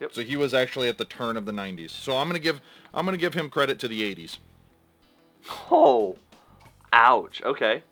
[0.00, 0.14] Yep.
[0.14, 1.90] So he was actually at the turn of the 90s.
[1.90, 2.62] So I'm gonna give
[2.94, 4.38] I'm gonna give him credit to the 80s.
[5.70, 6.16] Oh,
[6.92, 7.42] ouch.
[7.42, 7.82] Okay.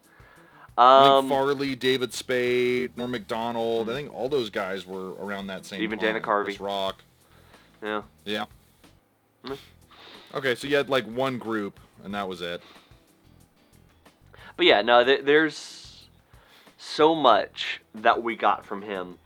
[0.79, 3.91] Um, Farley, David Spade, Norm Macdonald.
[3.91, 5.83] I think all those guys were around that same.
[5.83, 6.15] Even time.
[6.15, 6.45] Dana Carvey.
[6.45, 7.03] Chris Rock.
[7.83, 8.03] yeah.
[8.25, 8.47] Yeah.
[9.45, 9.59] Mm.
[10.35, 12.63] Okay, so you had like one group, and that was it.
[14.57, 15.80] But yeah, no, th- there's
[16.83, 19.19] so much that we got from him,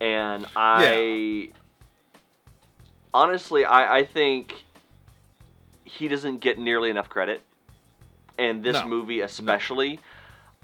[0.00, 1.50] and I
[3.14, 4.64] honestly, I, I think
[5.84, 7.42] he doesn't get nearly enough credit,
[8.38, 8.88] and this No.
[8.88, 10.00] movie especially.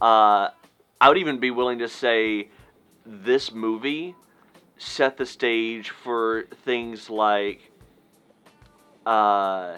[0.00, 0.50] Uh,
[1.00, 2.48] I would even be willing to say
[3.06, 4.16] this movie
[4.78, 7.70] set the stage for things like,
[9.06, 9.76] uh,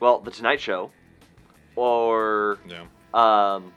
[0.00, 0.90] well, The Tonight Show,
[1.74, 2.84] or Yeah.
[3.14, 3.72] um,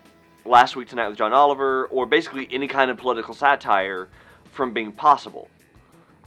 [0.45, 4.10] Last Week Tonight with John Oliver, or basically any kind of political satire
[4.52, 5.49] from being possible.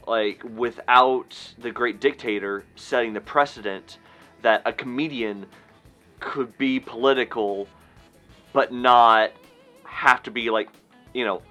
[0.06, 3.98] Like, without the great dictator setting the precedent
[4.42, 5.46] that a comedian
[6.20, 7.68] could be political,
[8.52, 9.32] but not
[9.84, 10.68] have to be, like,
[11.14, 11.42] you know,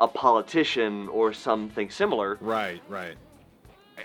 [0.00, 3.16] a politician or something similar, Right, right.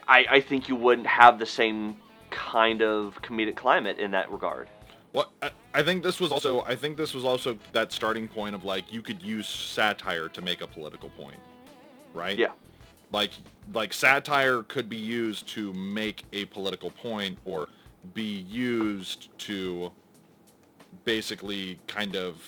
[0.08, 1.98] I, I think you wouldn't have the same
[2.30, 4.70] kind of comedic climate in that regard.
[5.14, 8.56] Well, I, I think this was also I think this was also that starting point
[8.56, 11.40] of like you could use satire to make a political point,
[12.14, 12.38] right?
[12.38, 12.52] Yeah.
[13.12, 13.32] Like
[13.74, 17.70] like satire could be used to make a political point or
[18.14, 19.92] be used to
[21.06, 22.42] basically kind of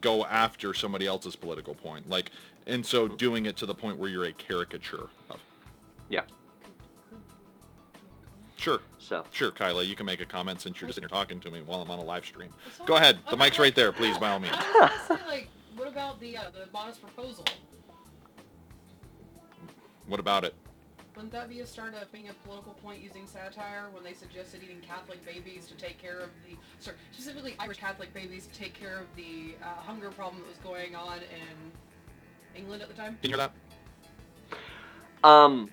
[0.00, 2.08] go after somebody else's political point.
[2.08, 2.30] Like
[2.66, 5.40] and so doing it to the point where you're a caricature of.
[6.08, 6.22] Yeah.
[8.60, 8.80] Sure.
[8.98, 9.24] So.
[9.30, 11.62] Sure, Kyla, you can make a comment since you're just sitting here talking to me
[11.64, 12.50] while I'm on a live stream.
[12.66, 13.02] It's Go fine.
[13.02, 13.18] ahead.
[13.30, 14.54] The mic's right there, please, by all means.
[14.54, 17.46] I was gonna say, like, what about the uh, the modest proposal?
[20.06, 20.54] What about it?
[21.16, 24.60] Wouldn't that be a start of being a political point using satire when they suggested
[24.62, 28.74] eating Catholic babies to take care of the, sorry, specifically Irish Catholic babies to take
[28.74, 33.18] care of the uh, hunger problem that was going on in England at the time?
[33.22, 33.48] Can you hear
[35.22, 35.28] that?
[35.28, 35.70] Um,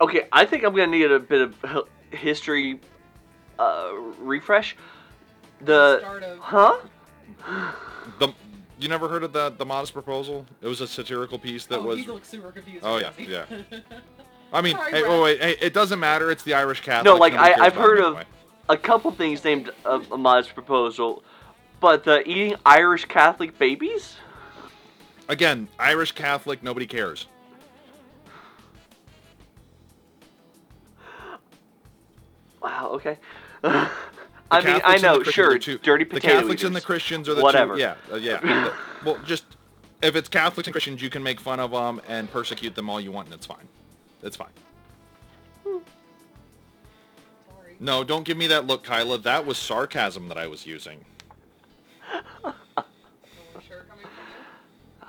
[0.00, 2.80] okay, I think I'm gonna need a bit of h- history
[3.58, 4.76] uh, refresh.
[5.60, 6.76] The start of huh?
[8.18, 8.32] The
[8.78, 10.46] you never heard of the the modest proposal?
[10.62, 11.98] It was a satirical piece that oh, was.
[11.98, 12.84] he looks super confused.
[12.84, 13.24] Oh, yeah, he?
[13.24, 13.44] yeah.
[14.52, 16.30] I mean, Sorry, hey, oh wait, hey, it doesn't matter.
[16.30, 17.04] It's the Irish Catholic.
[17.04, 18.24] No, like Nobody I, I've heard of anyway.
[18.68, 21.22] a couple things named a, a modest proposal,
[21.80, 24.16] but the eating Irish Catholic babies.
[25.28, 26.62] Again, Irish Catholic.
[26.62, 27.26] Nobody cares.
[32.62, 32.90] Wow.
[32.94, 33.18] Okay.
[33.62, 33.68] The
[34.50, 36.74] I mean, I Catholics and the know, sure, are two- dirty The potato Catholics and
[36.74, 36.80] the.
[36.80, 37.74] Christians are the Whatever.
[37.74, 37.80] two.
[37.80, 38.72] Yeah, uh, yeah.
[39.04, 39.44] Well, just
[40.02, 43.00] if it's Catholics and Christians, you can make fun of them and persecute them all
[43.00, 43.68] you want, and it's fine.
[44.22, 44.48] It's fine.
[45.64, 45.82] Sorry.
[47.78, 49.18] No, don't give me that look, Kyla.
[49.18, 51.04] That was sarcasm that I was using.
[52.12, 52.54] No one
[53.68, 54.24] sure coming from
[55.02, 55.08] you?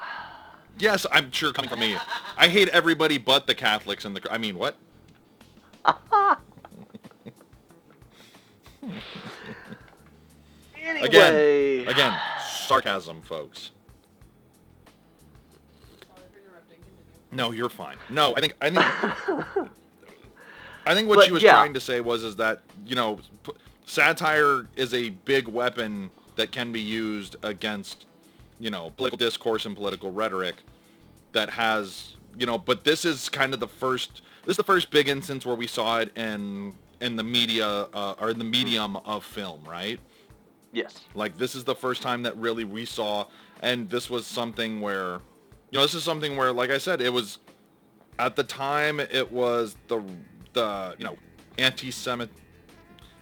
[0.77, 1.95] Yes, I'm sure coming from me.
[2.38, 4.31] I hate everybody but the Catholics and the.
[4.31, 4.75] I mean, what?
[10.81, 11.85] Anyway.
[11.85, 12.19] Again,
[12.67, 13.71] sarcasm, folks.
[16.01, 16.77] Sorry for interrupting.
[16.77, 17.31] Continue.
[17.31, 17.97] No, you're fine.
[18.09, 19.69] No, I think I think
[20.85, 21.51] I think what But, she was yeah.
[21.51, 23.51] trying to say was is that you know p-
[23.85, 28.05] satire is a big weapon that can be used against
[28.59, 30.55] you know political discourse and political rhetoric
[31.33, 34.89] that has you know but this is kind of the first this is the first
[34.89, 38.95] big instance where we saw it in in the media uh, or in the medium
[38.97, 39.99] of film right
[40.71, 40.99] Yes.
[41.15, 43.25] like this is the first time that really we saw,
[43.62, 45.13] and this was something where,
[45.71, 47.39] you know, this is something where, like I said, it was,
[48.19, 50.03] at the time, it was the,
[50.53, 51.17] the you know,
[51.57, 52.29] anti-Semit,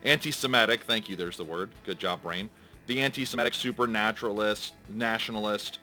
[0.04, 0.84] anti-Semitic.
[0.84, 1.16] Thank you.
[1.16, 1.70] There's the word.
[1.86, 2.50] Good job, brain.
[2.88, 5.80] The anti-Semitic supernaturalist, nationalist,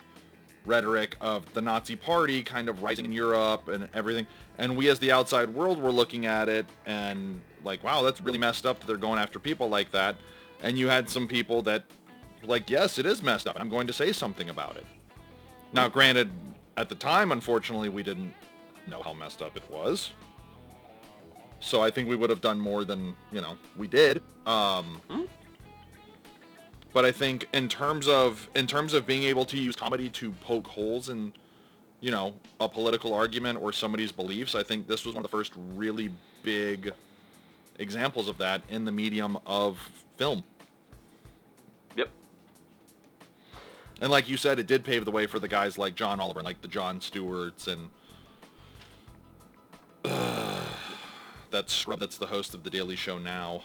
[0.64, 4.26] rhetoric of the Nazi Party kind of rising in Europe and everything.
[4.58, 8.38] And we as the outside world were looking at it and like, wow, that's really
[8.38, 10.16] messed up that they're going after people like that.
[10.62, 11.84] And you had some people that
[12.42, 13.56] like, yes, it is messed up.
[13.58, 14.86] I'm going to say something about it.
[15.72, 16.30] Now, granted,
[16.76, 18.32] at the time, unfortunately, we didn't
[18.86, 20.12] know how messed up it was.
[21.60, 24.22] So I think we would have done more than, you know, we did.
[24.46, 25.00] Um,
[26.94, 30.30] but I think in terms of in terms of being able to use comedy to
[30.40, 31.32] poke holes in,
[32.00, 35.36] you know, a political argument or somebody's beliefs, I think this was one of the
[35.36, 36.10] first really
[36.44, 36.92] big
[37.80, 39.76] examples of that in the medium of
[40.16, 40.44] film.
[41.96, 42.10] Yep.
[44.00, 46.42] And like you said, it did pave the way for the guys like John Oliver,
[46.42, 47.90] like the Jon Stewarts and
[51.50, 53.62] that's that's the host of the Daily Show now.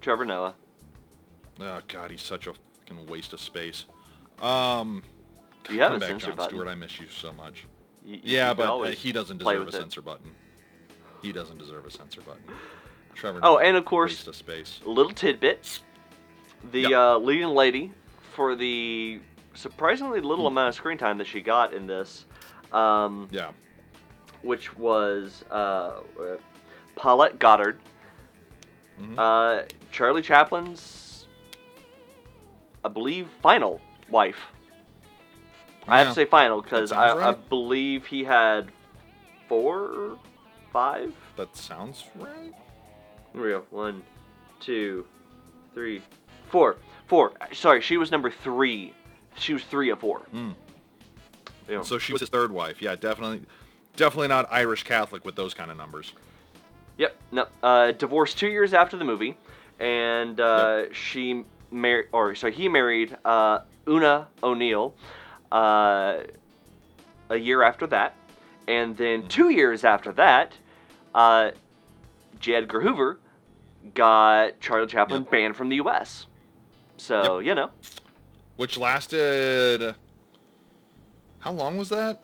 [0.00, 0.54] Trevor Noah.
[1.60, 3.86] Oh God, he's such a fucking waste of space.
[4.42, 5.02] Um,
[5.70, 6.50] You have come a back, censor Jon button.
[6.50, 6.68] Stewart.
[6.68, 7.64] I miss you so much.
[8.04, 9.78] You- you Yeah, can but uh, he doesn't deserve a with it.
[9.78, 10.30] censor button.
[11.22, 12.42] He doesn't deserve a censor button.
[13.14, 13.40] Trevor.
[13.42, 15.80] Oh, and of course- of little tidbit.
[16.72, 16.92] The Yep.
[16.92, 17.92] uh, leading lady
[18.34, 19.20] for the
[19.54, 22.26] surprisingly little amount of screen time that she got in this,
[22.72, 23.52] um, Yeah.
[24.42, 26.00] which was uh,
[26.94, 27.80] Paulette Goddard,
[29.00, 29.14] Mhm.
[29.18, 30.80] uh, Charlie Chaplin's,
[32.86, 34.38] I believe, final wife.
[35.88, 38.70] I have to say final because I, sounds I believe he had
[39.48, 40.18] four,
[40.72, 41.12] five.
[41.36, 42.54] That sounds right.
[43.32, 43.64] Here we go.
[43.70, 44.04] One,
[44.60, 45.04] two,
[45.74, 46.00] three,
[46.48, 46.76] four.
[47.08, 47.32] Four.
[47.52, 48.94] Sorry, she was number three.
[49.36, 50.22] She was three of four.
[50.32, 50.54] Mm.
[51.68, 51.82] Yeah.
[51.82, 52.80] So she was his third wife.
[52.80, 53.42] Yeah, definitely,
[53.96, 56.12] definitely not Irish Catholic with those kind of numbers.
[56.98, 57.16] Yep.
[57.32, 57.46] No.
[57.64, 59.36] Uh, divorced two years after the movie,
[59.80, 64.94] and uh, she married, or sorry, he married uh, Oona O'Neill
[65.52, 66.18] uh,
[67.30, 68.14] a year after that,
[68.68, 70.52] and then two years after that,
[71.14, 71.50] uh,
[72.40, 72.54] J.
[72.56, 73.18] Edgar Hoover
[73.94, 75.30] got Charlie Chaplin Yep.
[75.30, 76.26] banned from the U.S.
[76.96, 77.70] So you know,
[78.56, 79.94] Which lasted.
[81.40, 82.22] How long was that?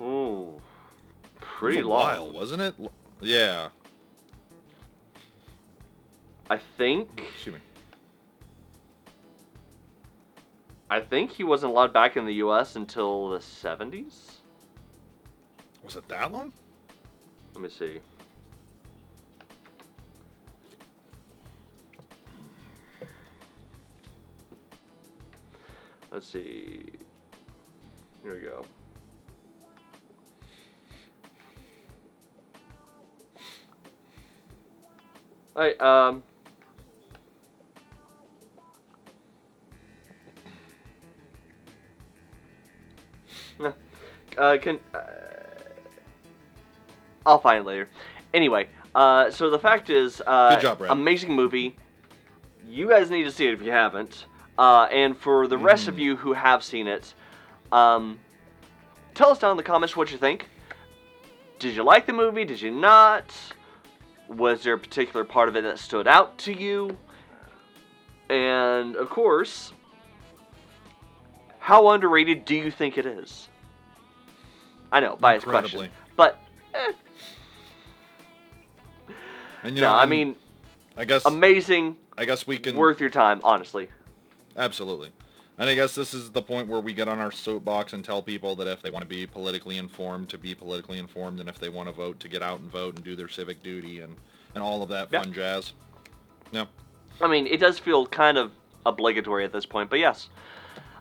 [0.00, 0.60] ooh,
[1.40, 1.90] pretty long.
[1.90, 2.74] while, wasn't it?
[3.20, 3.68] Yeah.
[6.54, 7.08] I think.
[7.18, 7.60] Excuse me.
[10.88, 12.76] I think he wasn't allowed back in the U.S.
[12.76, 14.36] until the 70s.
[15.82, 16.52] Was it that long?
[17.54, 17.98] Let me see.
[26.12, 26.84] Let's see.
[28.22, 28.64] Here we go.
[35.56, 36.22] Alright, um.
[44.36, 44.78] Uh, can.
[44.94, 44.98] Uh,
[47.26, 47.88] I'll find it later.
[48.34, 50.90] Anyway, uh, so the fact is, uh, Good job, Brad.
[50.92, 51.76] amazing movie.
[52.68, 54.26] You guys need to see it if you haven't.
[54.58, 56.00] Uh, and for the rest of Mhm.
[56.00, 57.14] you who have seen it,
[57.72, 58.18] um,
[59.14, 60.48] tell us down in the comments what you think.
[61.58, 62.44] Did you like the movie?
[62.44, 63.24] Did you not?
[64.28, 66.96] Was there a particular part of it that stood out to you?
[68.28, 69.72] And of course,
[71.58, 73.48] how underrated do you think it is?
[74.94, 76.38] I know, biased question, but
[76.72, 76.92] eh,
[79.64, 80.36] And you no, know, I mean,
[80.96, 83.88] I guess amazing, I guess we can worth your time, honestly.
[84.56, 85.10] absolutely.
[85.58, 88.22] And I guess this is the point where we get on our soapbox and tell
[88.22, 91.58] people that if they want to be politically informed, to be politically informed, and if
[91.58, 94.14] they want to vote, to get out and vote and do their civic duty and,
[94.54, 95.22] and all of that Yeah.
[95.22, 95.72] fun jazz.
[96.52, 96.66] Yeah.
[97.20, 98.52] I mean, it does feel kind of
[98.86, 100.28] obligatory at this point, but yes.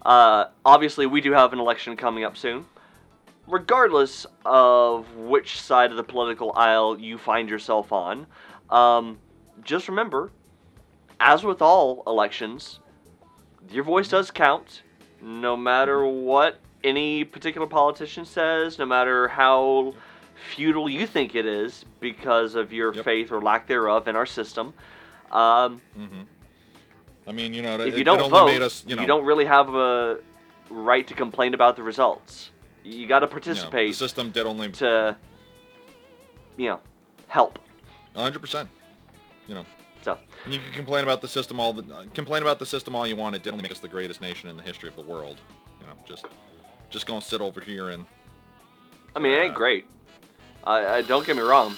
[0.03, 2.65] Uh, obviously, we do have an election coming up soon.
[3.47, 8.25] Regardless of which side of the political aisle you find yourself on,
[8.69, 9.19] um,
[9.63, 10.31] just remember,
[11.19, 12.79] as with all elections,
[13.69, 14.83] your voice does count,
[15.21, 19.93] no matter what any particular politician says, no matter how
[20.55, 23.05] feudal you think it is because of your Yep.
[23.05, 24.73] faith or lack thereof in our system.
[25.31, 26.21] Um, hmm
[27.25, 29.73] I mean, you know, if it, you don't vote, us, you know, don't really have
[29.73, 30.19] a
[30.69, 32.49] right to complain about the results.
[32.83, 35.15] You got to know, the participate system did only to,
[36.57, 36.79] you know,
[37.27, 37.59] help.
[38.15, 38.67] 100%.
[39.47, 39.65] You know,
[40.01, 40.17] So,
[40.47, 43.35] you can complain about the system all the complain about the system all you want.
[43.35, 45.37] It did only make us the greatest nation in the history of the world.
[45.81, 46.25] You know, just
[46.89, 48.05] just gonna sit over here and
[49.15, 49.85] I mean, it ain't Uh, great.
[50.63, 51.75] I, I don't get me wrong.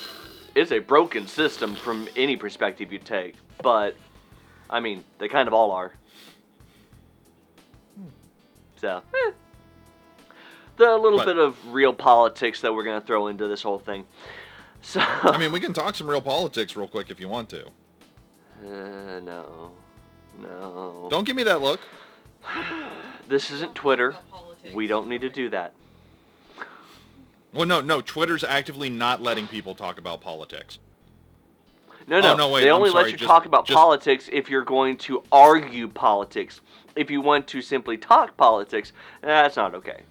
[0.53, 3.95] It's a broken system from any perspective you take, but
[4.70, 5.93] I mean, they kind of all are.
[8.80, 9.32] So, eh.
[10.78, 14.05] The little But- bit of real politics that we're gonna throw into this whole thing.
[14.82, 17.65] So, I mean, we can talk some real politics real quick if you want to.
[17.65, 19.71] uh, no,
[20.39, 21.07] no.
[21.09, 21.80] Don't give me that look.
[23.28, 24.15] This isn't Twitter.
[24.71, 25.73] We don't need to do that.
[27.53, 27.99] Well, no, no.
[28.01, 30.78] Twitter's actively not letting people talk about politics.
[32.07, 32.36] No, Oh, no.
[32.36, 34.63] no, wait, they I'm only sorry, let you just- talk about just- politics if you're
[34.63, 36.61] going to argue politics.
[36.95, 40.03] If you want to simply talk politics, that's not okay.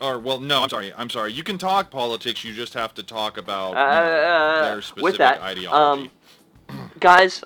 [0.00, 0.92] Or, well, no, I'm sorry.
[0.96, 1.32] I'm sorry.
[1.32, 2.42] You can talk politics.
[2.44, 6.10] You just have to talk about Uh, know, uh, their with specific that, ideology.
[6.68, 7.42] um, guys,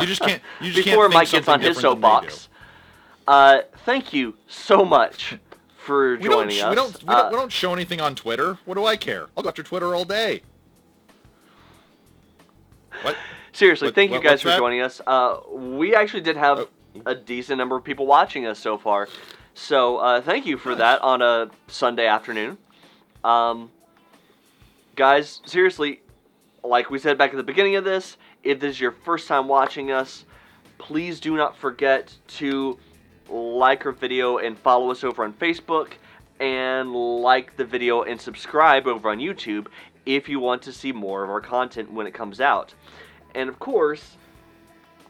[0.00, 0.40] you just can't.
[0.60, 2.30] You just before can't Mike gets on his different than they do.
[2.32, 2.48] soapbox,
[3.26, 5.36] uh, thank you so much
[5.76, 6.70] for We don't, joining us.
[6.70, 8.58] we, don't, we, Uh, don't, we don't show anything on Twitter.
[8.64, 9.26] What do I care?
[9.36, 10.42] I'll go after Twitter all day.
[13.02, 13.16] What?
[13.52, 14.58] Seriously, What- thank you guys for that?
[14.58, 15.00] joining us.
[15.06, 16.68] Uh, we actually did have Oh.
[17.06, 19.08] a decent number of people watching us so far.
[19.58, 20.78] So uh, thank you for Nice.
[20.78, 22.58] that on a Sunday afternoon.
[23.24, 23.72] Um,
[24.94, 26.00] guys, seriously,
[26.62, 29.48] like we said back at the beginning of this, if this is your first time
[29.48, 30.24] watching us,
[30.78, 32.78] please do not forget to
[33.28, 35.94] like our video and follow us over on Facebook
[36.38, 39.66] and like the video and subscribe over on YouTube
[40.06, 42.74] if you want to see more of our content when it comes out.
[43.34, 44.16] And of course,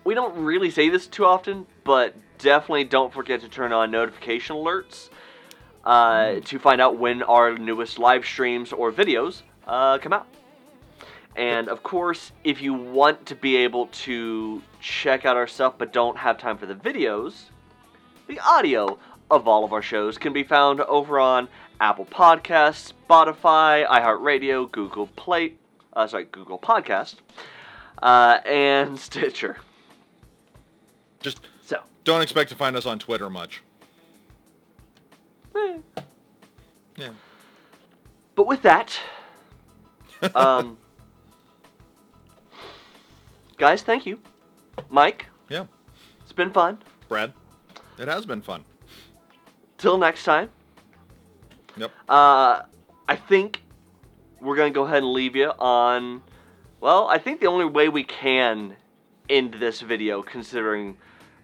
[0.04, 4.56] we don't really say this too often, but definitely don't forget to turn on notification
[4.56, 5.10] alerts
[5.84, 10.26] uh, to find out when our newest live streams or videos uh, come out.
[11.36, 15.92] And of course, if you want to be able to check out our stuff but
[15.92, 17.44] don't have time for the videos,
[18.26, 18.98] the audio
[19.30, 21.48] of all of our shows can be found over on
[21.80, 25.54] Apple Podcasts, Spotify, iHeartRadio, Google Play,
[25.92, 27.16] uh, sorry, Google Podcast,
[28.02, 29.58] uh, and Stitcher.
[31.20, 31.40] Just
[32.08, 33.62] don't expect to find us on Twitter much.
[35.54, 35.76] eh.
[36.96, 37.10] Yeah.
[38.34, 38.98] but with that,
[40.34, 40.78] um,
[43.58, 44.18] guys, thank you,
[44.88, 45.26] Mike.
[45.50, 45.66] Yeah.
[46.22, 46.78] It's been fun.
[47.08, 47.34] Brad,
[47.98, 48.64] it has been fun.
[49.76, 50.48] Till next time.
[51.76, 51.92] Yep.
[52.08, 52.62] Uh,
[53.06, 53.62] I think
[54.40, 56.22] we're gonna go ahead and leave you on.
[56.80, 58.76] Well, I think the only way we can
[59.28, 60.96] end this video, considering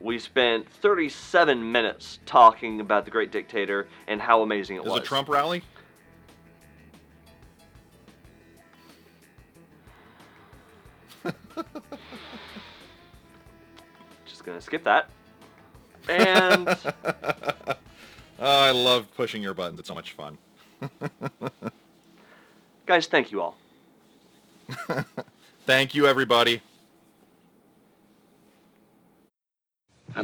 [0.05, 4.93] we spent 37 minutes talking about the Great Dictator and how amazing it Is was.
[4.93, 5.63] Was it a Trump rally?
[14.27, 15.09] Just gonna skip that.
[16.07, 17.75] And oh,
[18.39, 19.81] I love pushing your buttons.
[19.81, 20.37] It's so much fun.
[22.85, 23.57] guys, thank you all.
[25.65, 26.61] Thank you, everybody.
[30.17, 30.24] I'm